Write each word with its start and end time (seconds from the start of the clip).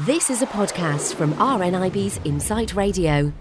This 0.00 0.28
is 0.28 0.42
a 0.42 0.46
podcast 0.46 1.14
from 1.14 1.34
RNIB's 1.34 2.18
Insight 2.24 2.74
Radio. 2.74 3.32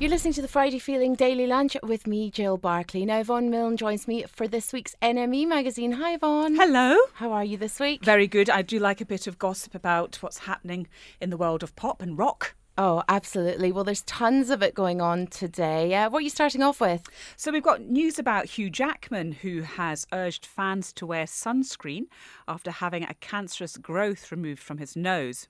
You're 0.00 0.10
listening 0.10 0.32
to 0.32 0.42
the 0.42 0.48
Friday 0.48 0.80
Feeling 0.80 1.14
Daily 1.14 1.46
Lunch 1.46 1.76
with 1.84 2.04
me, 2.04 2.32
Jill 2.32 2.56
Barclay. 2.56 3.04
Now, 3.04 3.20
Yvonne 3.20 3.48
Milne 3.48 3.76
joins 3.76 4.08
me 4.08 4.24
for 4.24 4.48
this 4.48 4.72
week's 4.72 4.96
NME 5.00 5.46
magazine. 5.46 5.92
Hi, 5.92 6.14
Yvonne. 6.14 6.56
Hello. 6.56 6.98
How 7.14 7.30
are 7.30 7.44
you 7.44 7.56
this 7.56 7.78
week? 7.78 8.04
Very 8.04 8.26
good. 8.26 8.50
I 8.50 8.62
do 8.62 8.80
like 8.80 9.00
a 9.00 9.04
bit 9.04 9.28
of 9.28 9.38
gossip 9.38 9.72
about 9.72 10.16
what's 10.16 10.38
happening 10.38 10.88
in 11.20 11.30
the 11.30 11.36
world 11.36 11.62
of 11.62 11.76
pop 11.76 12.02
and 12.02 12.18
rock. 12.18 12.56
Oh, 12.76 13.04
absolutely. 13.08 13.70
Well, 13.70 13.84
there's 13.84 14.02
tons 14.02 14.50
of 14.50 14.64
it 14.64 14.74
going 14.74 15.00
on 15.00 15.28
today. 15.28 15.94
Uh, 15.94 16.10
what 16.10 16.18
are 16.18 16.22
you 16.22 16.30
starting 16.30 16.60
off 16.60 16.80
with? 16.80 17.08
So, 17.36 17.52
we've 17.52 17.62
got 17.62 17.82
news 17.82 18.18
about 18.18 18.46
Hugh 18.46 18.68
Jackman, 18.68 19.30
who 19.30 19.62
has 19.62 20.08
urged 20.12 20.44
fans 20.44 20.92
to 20.94 21.06
wear 21.06 21.26
sunscreen 21.26 22.06
after 22.48 22.72
having 22.72 23.04
a 23.04 23.14
cancerous 23.14 23.76
growth 23.76 24.32
removed 24.32 24.60
from 24.60 24.78
his 24.78 24.96
nose. 24.96 25.46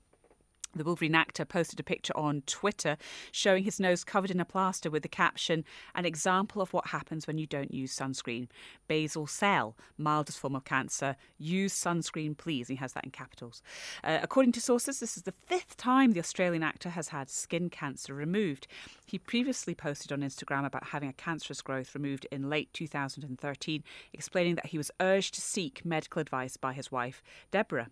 The 0.74 0.84
Wolverine 0.84 1.14
actor 1.14 1.44
posted 1.44 1.80
a 1.80 1.82
picture 1.82 2.16
on 2.16 2.42
Twitter 2.42 2.98
showing 3.32 3.64
his 3.64 3.80
nose 3.80 4.04
covered 4.04 4.30
in 4.30 4.38
a 4.38 4.44
plaster 4.44 4.90
with 4.90 5.02
the 5.02 5.08
caption, 5.08 5.64
An 5.94 6.04
example 6.04 6.60
of 6.60 6.72
what 6.72 6.88
happens 6.88 7.26
when 7.26 7.38
you 7.38 7.46
don't 7.46 7.72
use 7.72 7.96
sunscreen. 7.96 8.48
Basal 8.86 9.26
cell, 9.26 9.76
mildest 9.96 10.38
form 10.38 10.54
of 10.54 10.64
cancer. 10.64 11.16
Use 11.38 11.72
sunscreen, 11.72 12.36
please. 12.36 12.68
He 12.68 12.76
has 12.76 12.92
that 12.92 13.04
in 13.04 13.10
capitals. 13.10 13.62
Uh, 14.04 14.18
according 14.22 14.52
to 14.52 14.60
sources, 14.60 15.00
this 15.00 15.16
is 15.16 15.22
the 15.22 15.34
fifth 15.46 15.76
time 15.76 16.12
the 16.12 16.20
Australian 16.20 16.62
actor 16.62 16.90
has 16.90 17.08
had 17.08 17.30
skin 17.30 17.70
cancer 17.70 18.14
removed. 18.14 18.66
He 19.06 19.18
previously 19.18 19.74
posted 19.74 20.12
on 20.12 20.20
Instagram 20.20 20.66
about 20.66 20.88
having 20.88 21.08
a 21.08 21.14
cancerous 21.14 21.62
growth 21.62 21.94
removed 21.94 22.26
in 22.30 22.50
late 22.50 22.72
2013, 22.74 23.82
explaining 24.12 24.54
that 24.56 24.66
he 24.66 24.78
was 24.78 24.90
urged 25.00 25.34
to 25.34 25.40
seek 25.40 25.84
medical 25.84 26.20
advice 26.20 26.56
by 26.56 26.74
his 26.74 26.92
wife, 26.92 27.22
Deborah. 27.50 27.88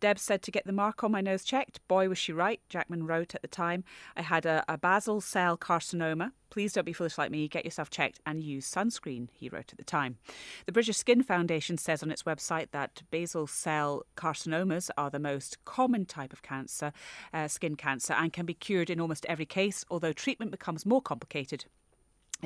Deb 0.00 0.18
said 0.18 0.42
to 0.42 0.50
get 0.50 0.64
the 0.64 0.72
mark 0.72 1.04
on 1.04 1.12
my 1.12 1.20
nose 1.20 1.44
checked. 1.44 1.80
Boy, 1.88 2.08
was 2.08 2.18
she 2.18 2.32
right, 2.32 2.60
Jackman 2.68 3.06
wrote 3.06 3.34
at 3.34 3.42
the 3.42 3.48
time. 3.48 3.84
I 4.16 4.22
had 4.22 4.46
a, 4.46 4.64
a, 4.68 4.78
basal 4.78 5.20
cell 5.20 5.56
carcinoma. 5.56 6.32
Please 6.50 6.72
don't 6.72 6.84
be 6.84 6.92
foolish 6.92 7.18
like 7.18 7.30
me. 7.30 7.48
Get 7.48 7.64
yourself 7.64 7.90
checked 7.90 8.20
and 8.26 8.42
use 8.42 8.70
sunscreen, 8.70 9.28
he 9.32 9.48
wrote 9.48 9.72
at 9.72 9.78
the 9.78 9.84
time. 9.84 10.18
The 10.66 10.72
British 10.72 10.98
Skin 10.98 11.22
Foundation 11.22 11.78
says 11.78 12.02
on 12.02 12.10
its 12.10 12.22
website 12.22 12.70
that 12.70 13.02
basal 13.10 13.46
cell 13.46 14.04
carcinomas 14.16 14.90
are 14.96 15.10
the 15.10 15.18
most 15.18 15.64
common 15.64 16.06
type 16.06 16.32
of 16.32 16.42
cancer, 16.42 16.92
uh, 17.32 17.48
skin 17.48 17.74
cancer, 17.74 18.12
and 18.12 18.32
can 18.32 18.46
be 18.46 18.54
cured 18.54 18.90
in 18.90 19.00
almost 19.00 19.26
every 19.26 19.46
case, 19.46 19.84
although 19.90 20.12
treatment 20.12 20.50
becomes 20.50 20.86
more 20.86 21.02
complicated 21.02 21.64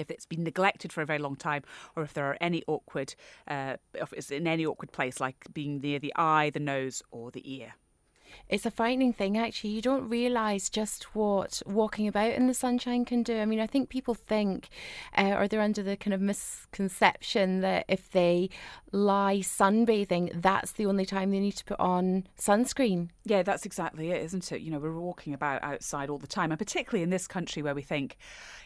if 0.00 0.10
it's 0.10 0.26
been 0.26 0.44
neglected 0.44 0.92
for 0.92 1.02
a 1.02 1.06
very 1.06 1.18
long 1.18 1.36
time, 1.36 1.62
or 1.96 2.02
if 2.02 2.14
there 2.14 2.26
are 2.26 2.38
any 2.40 2.62
awkward, 2.66 3.14
uh, 3.46 3.76
if 3.94 4.12
it's 4.12 4.30
in 4.30 4.46
any 4.46 4.66
awkward 4.66 4.92
place, 4.92 5.20
like 5.20 5.46
being 5.52 5.80
near 5.80 5.98
the 5.98 6.12
eye, 6.16 6.50
the 6.50 6.60
nose, 6.60 7.02
or 7.10 7.30
the 7.30 7.42
ear. 7.52 7.74
It's 8.48 8.66
a 8.66 8.70
frightening 8.70 9.12
thing, 9.12 9.36
actually. 9.36 9.70
You 9.70 9.82
don't 9.82 10.08
realise 10.08 10.68
just 10.70 11.14
what 11.14 11.62
walking 11.66 12.08
about 12.08 12.32
in 12.32 12.46
the 12.46 12.54
sunshine 12.54 13.04
can 13.04 13.22
do. 13.22 13.38
I 13.38 13.44
mean, 13.44 13.60
I 13.60 13.66
think 13.66 13.88
people 13.88 14.14
think, 14.14 14.68
uh, 15.16 15.34
or 15.36 15.48
they're 15.48 15.60
under 15.60 15.82
the 15.82 15.96
kind 15.96 16.14
of 16.14 16.20
misconception 16.20 17.60
that 17.60 17.84
if 17.88 18.10
they 18.10 18.50
lie 18.90 19.38
sunbathing, 19.38 20.40
that's 20.40 20.72
the 20.72 20.86
only 20.86 21.04
time 21.04 21.30
they 21.30 21.40
need 21.40 21.56
to 21.56 21.64
put 21.64 21.78
on 21.78 22.26
sunscreen. 22.38 23.10
Yeah, 23.24 23.42
that's 23.42 23.66
exactly 23.66 24.10
it, 24.10 24.22
isn't 24.24 24.50
it? 24.50 24.62
You 24.62 24.70
know, 24.70 24.78
we're 24.78 24.98
walking 24.98 25.34
about 25.34 25.62
outside 25.62 26.08
all 26.08 26.18
the 26.18 26.26
time, 26.26 26.50
and 26.50 26.58
particularly 26.58 27.02
in 27.02 27.10
this 27.10 27.26
country 27.26 27.62
where 27.62 27.74
we 27.74 27.82
think 27.82 28.16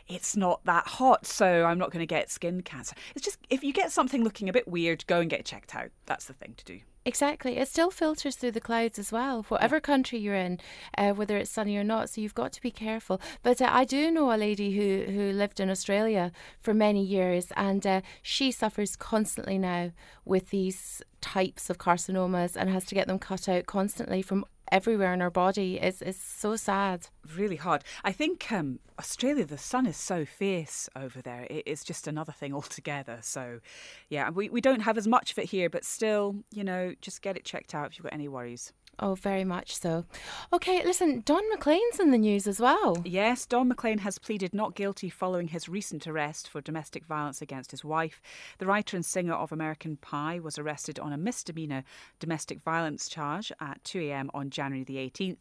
it's 0.08 0.36
not 0.36 0.64
that 0.64 0.86
hot, 0.86 1.26
so 1.26 1.64
I'm 1.64 1.78
not 1.78 1.90
going 1.90 2.02
to 2.02 2.06
get 2.06 2.30
skin 2.30 2.62
cancer. 2.62 2.94
It's 3.14 3.24
just 3.24 3.38
if 3.50 3.64
you 3.64 3.72
get 3.72 3.92
something 3.92 4.22
looking 4.22 4.48
a 4.48 4.52
bit 4.52 4.68
weird, 4.68 5.06
go 5.06 5.20
and 5.20 5.30
get 5.30 5.40
it 5.40 5.46
checked 5.46 5.74
out. 5.74 5.90
That's 6.06 6.26
the 6.26 6.34
thing 6.34 6.54
to 6.56 6.64
do. 6.64 6.80
Exactly. 7.04 7.56
It 7.56 7.66
still 7.66 7.90
filters 7.90 8.36
through 8.36 8.52
the 8.52 8.60
clouds 8.60 8.96
as 8.96 9.10
well, 9.10 9.42
whatever 9.48 9.80
country 9.80 10.20
you're 10.20 10.36
in, 10.36 10.60
uh, 10.96 11.10
whether 11.12 11.36
it's 11.36 11.50
sunny 11.50 11.76
or 11.76 11.82
not. 11.82 12.10
So 12.10 12.20
you've 12.20 12.34
got 12.34 12.52
to 12.52 12.62
be 12.62 12.70
careful. 12.70 13.20
But 13.42 13.60
uh, 13.60 13.68
I 13.72 13.84
do 13.84 14.10
know 14.10 14.32
a 14.32 14.36
lady 14.36 14.72
who, 14.76 15.10
who 15.12 15.32
lived 15.32 15.58
in 15.58 15.68
Australia 15.68 16.30
for 16.60 16.72
many 16.72 17.02
years, 17.02 17.48
and 17.56 17.84
uh, 17.84 18.00
she 18.22 18.52
suffers 18.52 18.94
constantly 18.94 19.58
now 19.58 19.90
with 20.24 20.50
these 20.50 21.02
types 21.20 21.70
of 21.70 21.78
carcinomas 21.78 22.54
and 22.56 22.70
has 22.70 22.84
to 22.86 22.94
get 22.94 23.08
them 23.08 23.18
cut 23.18 23.48
out 23.48 23.66
constantly 23.66 24.22
from 24.22 24.44
everywhere 24.72 25.12
in 25.12 25.20
our 25.22 25.30
body 25.30 25.76
is 25.76 26.02
is 26.02 26.16
so 26.16 26.56
sad. 26.56 27.08
Really 27.36 27.56
hard. 27.56 27.84
I 28.02 28.10
think 28.10 28.50
um, 28.50 28.80
Australia, 28.98 29.44
the 29.44 29.58
sun 29.58 29.86
is 29.86 29.96
so 29.96 30.24
fierce 30.24 30.88
over 30.96 31.20
there. 31.20 31.46
It 31.50 31.64
is 31.66 31.84
just 31.84 32.08
another 32.08 32.32
thing 32.32 32.54
altogether. 32.58 33.18
So, 33.20 33.60
yeah, 34.08 34.30
we, 34.30 34.48
we 34.48 34.60
don't 34.60 34.80
have 34.80 34.98
as 34.98 35.06
much 35.06 35.30
of 35.30 35.38
it 35.38 35.46
here, 35.50 35.68
but 35.68 35.84
still, 35.84 36.36
you 36.50 36.64
know, 36.64 36.94
just 37.00 37.22
get 37.22 37.36
it 37.36 37.44
checked 37.44 37.74
out 37.74 37.90
if 37.90 37.98
you've 37.98 38.04
got 38.04 38.14
any 38.14 38.28
worries. 38.28 38.72
Oh, 38.98 39.14
very 39.14 39.42
much 39.42 39.74
so. 39.76 40.04
Okay, 40.52 40.84
listen, 40.84 41.22
Don 41.24 41.42
McLean's 41.50 41.98
in 41.98 42.10
the 42.10 42.18
news 42.18 42.46
as 42.46 42.60
well. 42.60 43.02
Yes, 43.04 43.46
Don 43.46 43.66
McLean 43.68 43.98
has 43.98 44.18
pleaded 44.18 44.52
not 44.52 44.74
guilty 44.74 45.08
following 45.08 45.48
his 45.48 45.68
recent 45.68 46.06
arrest 46.06 46.46
for 46.46 46.60
domestic 46.60 47.06
violence 47.06 47.40
against 47.40 47.70
his 47.70 47.84
wife. 47.84 48.20
The 48.58 48.66
writer 48.66 48.96
and 48.96 49.04
singer 49.04 49.32
of 49.32 49.50
American 49.50 49.96
Pie 49.96 50.40
was 50.40 50.58
arrested 50.58 51.00
on 51.00 51.12
a 51.12 51.16
misdemeanor 51.16 51.84
domestic 52.20 52.60
violence 52.60 53.08
charge 53.08 53.50
at 53.60 53.82
2 53.82 54.00
a.m. 54.02 54.30
on 54.34 54.50
January 54.50 54.84
the 54.84 54.98
18th. 54.98 55.38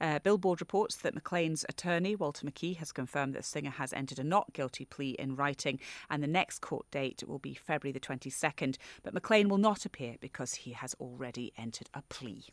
Uh, 0.00 0.20
Billboard 0.20 0.60
reports 0.60 0.96
that 0.96 1.14
McLean's 1.14 1.66
attorney, 1.68 2.14
Walter 2.14 2.46
McKee, 2.46 2.76
has 2.76 2.92
confirmed 2.92 3.34
that 3.34 3.40
the 3.40 3.48
singer 3.48 3.70
has 3.70 3.92
entered 3.92 4.20
a 4.20 4.24
not 4.24 4.52
guilty 4.52 4.84
plea 4.84 5.16
in 5.18 5.34
writing, 5.34 5.80
and 6.08 6.22
the 6.22 6.28
next 6.28 6.60
court 6.60 6.86
date 6.92 7.24
will 7.26 7.40
be 7.40 7.52
February 7.52 7.92
the 7.92 8.00
22nd. 8.00 8.76
But 9.02 9.12
McLean 9.12 9.48
will 9.48 9.58
not 9.58 9.84
appear 9.84 10.16
because 10.20 10.54
he 10.54 10.70
has 10.70 10.94
already 11.00 11.52
entered 11.58 11.90
a 11.92 12.02
plea. 12.08 12.44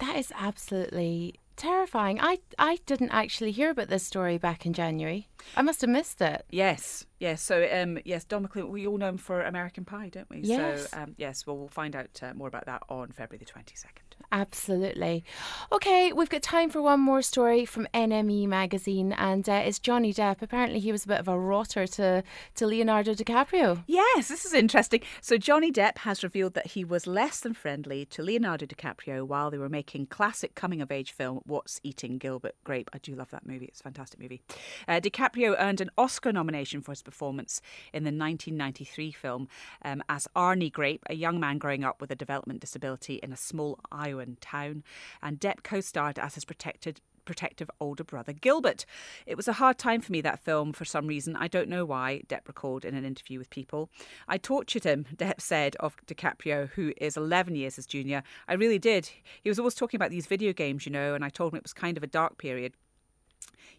That 0.00 0.16
is 0.16 0.32
absolutely 0.36 1.34
terrifying. 1.56 2.18
I 2.20 2.38
I 2.58 2.78
didn't 2.86 3.10
actually 3.10 3.52
hear 3.52 3.70
about 3.70 3.88
this 3.88 4.04
story 4.04 4.38
back 4.38 4.66
in 4.66 4.72
January. 4.72 5.28
I 5.56 5.62
must 5.62 5.80
have 5.82 5.90
missed 5.90 6.20
it. 6.20 6.44
Yes, 6.50 7.06
yes. 7.22 7.42
So 7.42 7.66
um, 7.72 7.98
yes, 8.04 8.24
Don 8.24 8.42
McLean. 8.42 8.68
We 8.68 8.86
all 8.86 8.98
know 8.98 9.08
him 9.08 9.18
for 9.18 9.42
American 9.42 9.84
Pie, 9.84 10.10
don't 10.10 10.28
we? 10.28 10.40
Yes. 10.40 10.90
So 10.90 10.98
um, 10.98 11.14
yes. 11.16 11.46
Well, 11.46 11.56
we'll 11.56 11.68
find 11.68 11.96
out 11.96 12.20
uh, 12.22 12.34
more 12.34 12.48
about 12.48 12.66
that 12.66 12.82
on 12.88 13.12
February 13.12 13.38
the 13.38 13.50
twenty 13.50 13.76
second. 13.76 14.02
Absolutely. 14.30 15.24
Okay, 15.70 16.12
we've 16.12 16.30
got 16.30 16.42
time 16.42 16.70
for 16.70 16.80
one 16.80 17.00
more 17.00 17.20
story 17.20 17.66
from 17.66 17.86
NME 17.92 18.48
magazine, 18.48 19.12
and 19.12 19.46
uh, 19.46 19.62
it's 19.64 19.78
Johnny 19.78 20.12
Depp. 20.12 20.40
Apparently, 20.40 20.78
he 20.78 20.90
was 20.90 21.04
a 21.04 21.08
bit 21.08 21.20
of 21.20 21.28
a 21.28 21.38
rotter 21.38 21.86
to, 21.86 22.22
to 22.54 22.66
Leonardo 22.66 23.12
DiCaprio. 23.12 23.84
Yes, 23.86 24.28
this 24.28 24.46
is 24.46 24.54
interesting. 24.54 25.00
So, 25.20 25.36
Johnny 25.36 25.70
Depp 25.70 25.98
has 25.98 26.22
revealed 26.22 26.54
that 26.54 26.68
he 26.68 26.82
was 26.82 27.06
less 27.06 27.40
than 27.40 27.52
friendly 27.52 28.06
to 28.06 28.22
Leonardo 28.22 28.64
DiCaprio 28.64 29.26
while 29.26 29.50
they 29.50 29.58
were 29.58 29.68
making 29.68 30.06
classic 30.06 30.54
coming 30.54 30.80
of 30.80 30.90
age 30.90 31.12
film 31.12 31.40
What's 31.44 31.78
Eating 31.82 32.16
Gilbert 32.16 32.54
Grape. 32.64 32.88
I 32.94 32.98
do 32.98 33.14
love 33.14 33.30
that 33.30 33.46
movie, 33.46 33.66
it's 33.66 33.80
a 33.80 33.84
fantastic 33.84 34.18
movie. 34.18 34.40
Uh, 34.88 35.00
DiCaprio 35.00 35.56
earned 35.58 35.82
an 35.82 35.90
Oscar 35.98 36.32
nomination 36.32 36.80
for 36.80 36.92
his 36.92 37.02
performance 37.12 37.60
in 37.92 38.04
the 38.04 38.08
1993 38.08 39.12
film 39.12 39.48
um, 39.84 40.02
as 40.08 40.26
Arnie 40.34 40.72
Grape, 40.72 41.04
a 41.10 41.14
young 41.14 41.38
man 41.38 41.58
growing 41.58 41.84
up 41.84 42.00
with 42.00 42.10
a 42.10 42.16
development 42.16 42.60
disability 42.60 43.16
in 43.22 43.32
a 43.32 43.36
small 43.36 43.78
Iowa 43.90 44.22
town, 44.40 44.82
and 45.22 45.40
Depp 45.40 45.62
co 45.62 45.80
starred 45.80 46.18
as 46.18 46.34
his 46.34 46.44
protected 46.44 47.00
protective 47.24 47.70
older 47.78 48.02
brother 48.02 48.32
Gilbert. 48.32 48.84
It 49.26 49.36
was 49.36 49.46
a 49.46 49.52
hard 49.54 49.78
time 49.78 50.00
for 50.00 50.10
me, 50.10 50.20
that 50.22 50.40
film, 50.40 50.72
for 50.72 50.84
some 50.84 51.06
reason. 51.06 51.36
I 51.36 51.46
don't 51.46 51.68
know 51.68 51.84
why, 51.84 52.22
Depp 52.28 52.48
recalled 52.48 52.84
in 52.84 52.94
an 52.94 53.04
interview 53.04 53.38
with 53.38 53.48
People. 53.50 53.90
I 54.26 54.38
tortured 54.38 54.84
him, 54.84 55.06
Depp 55.16 55.40
said 55.40 55.76
of 55.76 55.96
DiCaprio, 56.06 56.70
who 56.70 56.92
is 56.96 57.16
11 57.16 57.54
years 57.54 57.76
his 57.76 57.86
junior. 57.86 58.22
I 58.48 58.54
really 58.54 58.78
did. 58.78 59.10
He 59.42 59.48
was 59.48 59.58
always 59.58 59.74
talking 59.74 59.98
about 59.98 60.10
these 60.10 60.26
video 60.26 60.52
games, 60.52 60.84
you 60.84 60.92
know, 60.92 61.14
and 61.14 61.24
I 61.24 61.28
told 61.28 61.52
him 61.52 61.58
it 61.58 61.64
was 61.64 61.72
kind 61.72 61.96
of 61.96 62.02
a 62.02 62.08
dark 62.08 62.38
period. 62.38 62.74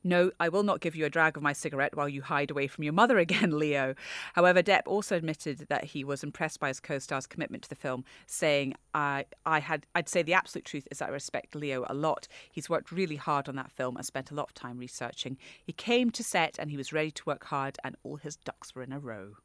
No, 0.03 0.31
I 0.39 0.49
will 0.49 0.63
not 0.63 0.81
give 0.81 0.95
you 0.95 1.05
a 1.05 1.09
drag 1.09 1.37
of 1.37 1.43
my 1.43 1.53
cigarette 1.53 1.95
while 1.95 2.09
you 2.09 2.21
hide 2.21 2.51
away 2.51 2.67
from 2.67 2.83
your 2.83 2.93
mother 2.93 3.17
again, 3.19 3.57
Leo. 3.57 3.95
However, 4.33 4.61
Depp 4.61 4.83
also 4.85 5.15
admitted 5.15 5.65
that 5.69 5.85
he 5.85 6.03
was 6.03 6.23
impressed 6.23 6.59
by 6.59 6.67
his 6.67 6.79
co-star's 6.79 7.27
commitment 7.27 7.63
to 7.63 7.69
the 7.69 7.75
film, 7.75 8.03
saying, 8.25 8.75
"I, 8.93 9.25
I 9.45 9.59
had, 9.59 9.85
I'd 9.95 10.09
say 10.09 10.21
the 10.21 10.33
absolute 10.33 10.65
truth 10.65 10.87
is 10.91 10.99
that 10.99 11.09
I 11.09 11.13
respect 11.13 11.55
Leo 11.55 11.85
a 11.87 11.93
lot. 11.93 12.27
He's 12.51 12.69
worked 12.69 12.91
really 12.91 13.15
hard 13.15 13.47
on 13.47 13.55
that 13.55 13.71
film 13.71 13.95
and 13.97 14.05
spent 14.05 14.31
a 14.31 14.35
lot 14.35 14.49
of 14.49 14.53
time 14.53 14.77
researching. 14.77 15.37
He 15.63 15.73
came 15.73 16.11
to 16.11 16.23
set 16.23 16.57
and 16.59 16.69
he 16.69 16.77
was 16.77 16.93
ready 16.93 17.11
to 17.11 17.23
work 17.25 17.45
hard, 17.45 17.77
and 17.83 17.95
all 18.03 18.17
his 18.17 18.35
ducks 18.35 18.75
were 18.75 18.83
in 18.83 18.93
a 18.93 18.99
row." 18.99 19.35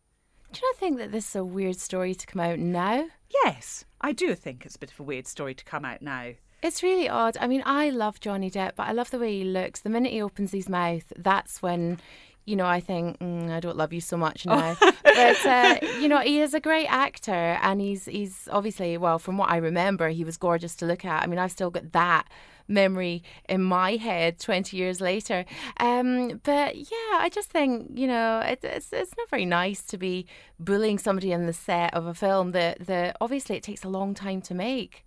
Do 0.51 0.61
you 0.63 0.69
not 0.73 0.79
think 0.79 0.97
that 0.97 1.13
this 1.13 1.29
is 1.29 1.37
a 1.37 1.45
weird 1.45 1.77
story 1.77 2.15
to 2.15 2.27
come 2.27 2.41
out 2.41 2.59
now? 2.59 3.09
Yes, 3.45 3.85
I 4.01 4.13
do 4.13 4.35
think 4.35 4.65
it's 4.65 4.77
a 4.77 4.79
bit 4.79 4.91
of 4.91 5.01
a 5.01 5.03
weird 5.03 5.27
story 5.27 5.55
to 5.55 5.65
come 5.65 5.85
out 5.85 6.01
now. 6.01 6.33
It's 6.63 6.83
really 6.83 7.09
odd. 7.09 7.37
I 7.41 7.47
mean, 7.47 7.63
I 7.65 7.91
love 7.91 8.19
Johnny 8.21 8.51
Depp, 8.51 8.73
but 8.77 8.89
I 8.89 8.93
love 8.93 9.11
the 9.11 9.19
way 9.19 9.39
he 9.39 9.45
looks. 9.45 9.81
The 9.81 9.91
minute 9.91 10.13
he 10.13 10.21
opens 10.21 10.51
his 10.51 10.69
mouth, 10.69 11.13
that's 11.17 11.63
when, 11.63 12.01
you 12.47 12.57
know, 12.57 12.67
I 12.67 12.81
think 12.81 13.19
mm, 13.21 13.51
I 13.51 13.61
don't 13.61 13.77
love 13.77 13.93
you 13.93 14.01
so 14.01 14.17
much 14.17 14.45
now. 14.45 14.77
but 14.81 15.47
uh, 15.47 15.77
you 16.01 16.09
know, 16.09 16.19
he 16.19 16.41
is 16.41 16.55
a 16.55 16.61
great 16.61 16.87
actor, 16.87 17.59
and 17.63 17.81
he's 17.81 18.07
he's 18.07 18.49
obviously 18.51 18.99
well, 18.99 19.21
from 19.21 19.39
what 19.39 19.51
I 19.51 19.59
remember, 19.59 20.09
he 20.09 20.25
was 20.25 20.37
gorgeous 20.37 20.75
to 20.77 20.87
look 20.87 21.05
at. 21.05 21.23
I 21.23 21.27
mean, 21.27 21.39
I've 21.39 21.53
still 21.53 21.71
got 21.71 21.93
that 21.93 22.27
memory 22.69 23.23
in 23.49 23.63
my 23.63 23.97
head 23.97 24.39
20 24.39 24.77
years 24.77 25.01
later. 25.01 25.45
Um, 25.79 26.41
but 26.45 26.77
yeah, 26.77 27.15
I 27.15 27.31
just 27.33 27.51
think, 27.51 27.91
you 27.95 28.07
know, 28.07 28.41
it, 28.41 28.61
it's, 28.63 28.93
it's 28.93 29.17
not 29.17 29.29
very 29.31 29.47
nice 29.47 29.83
to 29.85 29.99
be 29.99 30.27
bullying 30.61 30.99
somebody 30.99 31.33
in 31.33 31.47
the 31.47 31.53
set 31.53 31.95
of 31.95 32.07
a 32.07 32.15
film 32.15 32.53
that, 32.53 32.87
that 32.87 33.17
obviously 33.21 33.57
it 33.57 33.63
takes 33.63 33.85
a 33.85 33.89
long 33.89 34.15
time 34.15 34.41
to 34.43 34.55
make. 34.55 35.05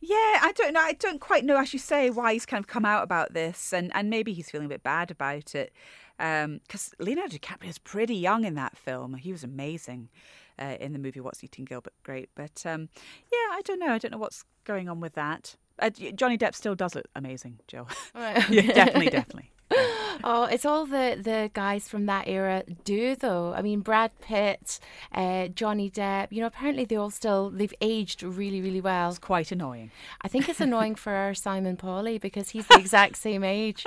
Yeah, 0.00 0.40
I 0.42 0.52
don't 0.54 0.74
know. 0.74 0.80
I 0.80 0.92
don't 0.92 1.20
quite 1.20 1.44
know, 1.44 1.56
as 1.56 1.72
you 1.72 1.78
say, 1.78 2.10
why 2.10 2.34
he's 2.34 2.46
kind 2.46 2.62
of 2.62 2.66
come 2.66 2.84
out 2.84 3.02
about 3.02 3.32
this, 3.32 3.72
and, 3.72 3.90
and 3.94 4.10
maybe 4.10 4.34
he's 4.34 4.50
feeling 4.50 4.66
a 4.66 4.68
bit 4.68 4.82
bad 4.82 5.10
about 5.10 5.54
it. 5.54 5.72
Because 6.18 6.92
um, 7.00 7.04
Leonardo 7.06 7.36
DiCaprio 7.36 7.68
is 7.68 7.78
pretty 7.78 8.14
young 8.14 8.44
in 8.44 8.54
that 8.54 8.76
film. 8.76 9.14
He 9.14 9.32
was 9.32 9.42
amazing 9.42 10.10
uh, 10.58 10.76
in 10.80 10.92
the 10.92 10.98
movie 10.98 11.20
What's 11.20 11.42
Eating 11.42 11.64
Gilbert 11.64 11.94
Grape. 12.02 12.30
But 12.34 12.62
um, 12.64 12.88
yeah, 13.32 13.48
I 13.52 13.62
don't 13.64 13.80
know. 13.80 13.92
I 13.92 13.98
don't 13.98 14.12
know 14.12 14.18
what's 14.18 14.44
going 14.64 14.88
on 14.88 15.00
with 15.00 15.14
that. 15.14 15.56
Uh, 15.78 15.90
Johnny 15.90 16.38
Depp 16.38 16.54
still 16.54 16.74
does 16.74 16.96
it 16.96 17.06
amazing, 17.16 17.58
Jill. 17.66 17.88
Right. 18.14 18.48
yeah, 18.50 18.62
definitely, 18.72 19.08
definitely. 19.10 19.50
oh, 20.22 20.44
it's 20.44 20.64
all 20.64 20.86
the, 20.86 21.18
the 21.20 21.50
guys 21.54 21.88
from 21.88 22.06
that 22.06 22.28
era 22.28 22.62
do, 22.84 23.16
though. 23.16 23.52
I 23.54 23.62
mean, 23.62 23.80
Brad 23.80 24.10
Pitt, 24.20 24.78
uh, 25.12 25.48
Johnny 25.48 25.90
Depp, 25.90 26.28
you 26.30 26.40
know, 26.40 26.46
apparently 26.46 26.84
they 26.84 26.96
all 26.96 27.10
still, 27.10 27.50
they've 27.50 27.74
aged 27.80 28.22
really, 28.22 28.60
really 28.60 28.80
well. 28.80 29.10
It's 29.10 29.18
quite 29.18 29.50
annoying. 29.50 29.90
I 30.22 30.28
think 30.28 30.48
it's 30.48 30.60
annoying 30.68 30.94
for 30.94 31.12
our 31.12 31.34
Simon 31.34 31.76
Paulie 31.76 32.20
because 32.20 32.50
he's 32.50 32.66
the 32.66 32.78
exact 32.78 33.16
same 33.16 33.42
age. 33.44 33.84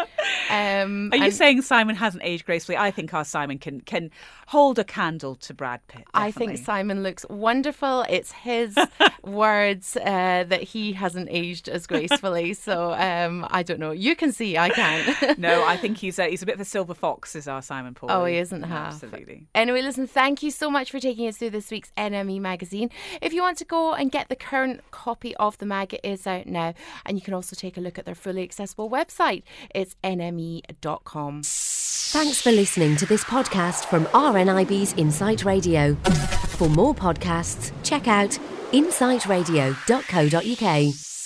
Um, 0.50 1.09
Are 1.12 1.18
you 1.18 1.31
saying 1.31 1.62
Simon 1.62 1.95
hasn't 1.95 2.24
aged 2.24 2.45
gracefully? 2.45 2.77
I 2.77 2.91
think 2.91 3.13
our 3.13 3.25
Simon 3.25 3.59
can, 3.59 3.81
can 3.81 4.12
hold 4.47 4.80
a 4.80 4.83
candle 4.83 5.35
to 5.35 5.53
Brad 5.53 5.85
Pitt. 5.88 6.06
Definitely. 6.13 6.27
I 6.27 6.31
think 6.31 6.57
Simon 6.65 7.03
looks 7.03 7.25
wonderful. 7.30 8.06
It's 8.09 8.31
his 8.31 8.77
words 9.23 9.97
uh, 9.97 10.45
that 10.47 10.63
he 10.63 10.94
hasn't 10.94 11.27
aged 11.30 11.68
as 11.69 11.85
gracefully. 11.85 12.53
So 12.53 12.94
um, 12.94 13.45
I 13.50 13.63
don't 13.63 13.80
know. 13.80 13.91
You 13.91 14.15
can 14.15 14.31
see, 14.31 14.57
I 14.57 14.69
can't. 14.69 15.38
no, 15.38 15.65
I 15.65 15.77
think 15.77 15.97
he's 16.17 16.27
a, 16.27 16.29
he's 16.29 16.43
a 16.43 16.45
bit 16.45 16.55
of 16.55 16.61
a 16.61 16.65
silver 16.65 16.93
fox, 16.93 17.35
is 17.35 17.47
our 17.47 17.61
Simon 17.61 17.93
Paul. 17.93 18.11
Oh, 18.11 18.25
he 18.25 18.35
isn't 18.37 18.63
half. 18.63 18.93
Absolutely. 18.93 19.47
Anyway, 19.53 19.81
listen, 19.81 20.07
thank 20.07 20.41
you 20.43 20.51
so 20.51 20.69
much 20.69 20.91
for 20.91 20.99
taking 20.99 21.27
us 21.27 21.37
through 21.37 21.51
this 21.51 21.71
week's 21.71 21.91
NME 21.97 22.41
magazine. 22.41 22.89
If 23.21 23.31
you 23.33 23.41
want 23.41 23.57
to 23.59 23.65
go 23.65 23.93
and 23.93 24.11
get 24.11 24.27
the 24.29 24.35
current 24.35 24.81
copy 24.91 25.35
of 25.37 25.57
the 25.57 25.65
mag, 25.65 25.93
it 25.93 26.01
is 26.03 26.27
out 26.27 26.47
now. 26.47 26.73
And 27.05 27.17
you 27.17 27.21
can 27.21 27.33
also 27.33 27.55
take 27.55 27.77
a 27.77 27.81
look 27.81 27.97
at 27.99 28.05
their 28.05 28.15
fully 28.15 28.43
accessible 28.43 28.89
website. 28.89 29.43
It's 29.73 29.95
nme.com. 30.03 31.43
Thanks 31.43 32.41
for 32.41 32.51
listening 32.51 32.97
to 32.97 33.05
this 33.05 33.23
podcast 33.23 33.85
from 33.85 34.05
RNIB's 34.07 34.93
Insight 34.93 35.45
Radio. 35.45 35.95
For 36.57 36.69
more 36.69 36.95
podcasts, 36.95 37.71
check 37.83 38.07
out 38.07 38.31
insightradio.co.uk. 38.71 41.16